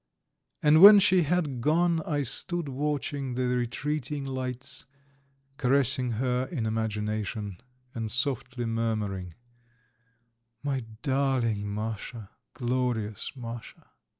And 0.63 0.81
when 0.81 0.97
she 0.97 1.21
had 1.21 1.61
gone 1.61 2.01
I 2.07 2.23
stood 2.23 2.67
watching 2.69 3.35
the 3.35 3.47
retreating 3.49 4.25
lights, 4.25 4.87
caressing 5.57 6.13
her 6.13 6.45
in 6.45 6.65
imagination 6.65 7.61
and 7.93 8.11
softly 8.11 8.65
murmuring: 8.65 9.35
"My 10.63 10.83
darling 11.03 11.71
Masha, 11.71 12.31
glorious 12.55 13.33
Masha. 13.35 13.91